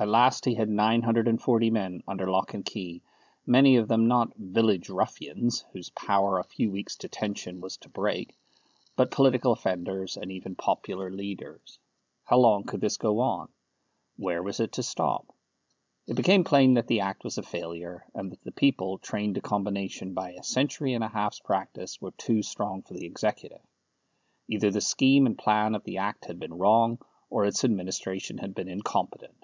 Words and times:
At 0.00 0.08
last 0.08 0.46
he 0.46 0.56
had 0.56 0.68
nine 0.68 1.02
hundred 1.02 1.28
and 1.28 1.40
forty 1.40 1.70
men 1.70 2.02
under 2.08 2.28
lock 2.28 2.54
and 2.54 2.64
key, 2.64 3.02
many 3.46 3.76
of 3.76 3.86
them 3.86 4.08
not 4.08 4.34
"village 4.34 4.88
ruffians," 4.90 5.64
whose 5.72 5.90
power 5.90 6.40
a 6.40 6.42
few 6.42 6.72
weeks' 6.72 6.96
detention 6.96 7.60
was 7.60 7.76
to 7.76 7.88
break, 7.88 8.36
but 8.96 9.12
political 9.12 9.52
offenders, 9.52 10.16
and 10.16 10.32
even 10.32 10.56
popular 10.56 11.08
leaders. 11.08 11.78
How 12.24 12.38
long 12.38 12.64
could 12.64 12.80
this 12.80 12.96
go 12.96 13.20
on? 13.20 13.52
Where 14.16 14.42
was 14.42 14.58
it 14.58 14.72
to 14.72 14.82
stop? 14.82 15.32
It 16.08 16.14
became 16.16 16.42
plain 16.42 16.74
that 16.74 16.88
the 16.88 16.98
Act 16.98 17.22
was 17.22 17.38
a 17.38 17.42
failure, 17.44 18.04
and 18.12 18.32
that 18.32 18.42
the 18.42 18.50
people, 18.50 18.98
trained 18.98 19.36
to 19.36 19.40
combination 19.40 20.14
by 20.14 20.32
a 20.32 20.42
century 20.42 20.94
and 20.94 21.04
a 21.04 21.08
half's 21.08 21.38
practice, 21.38 22.00
were 22.00 22.10
too 22.10 22.42
strong 22.42 22.82
for 22.82 22.94
the 22.94 23.06
Executive. 23.06 23.62
Either 24.48 24.72
the 24.72 24.80
scheme 24.80 25.26
and 25.26 25.38
plan 25.38 25.76
of 25.76 25.84
the 25.84 25.98
Act 25.98 26.24
had 26.24 26.40
been 26.40 26.54
wrong, 26.54 26.98
or 27.30 27.44
its 27.44 27.62
administration 27.62 28.38
had 28.38 28.52
been 28.52 28.66
incompetent. 28.66 29.36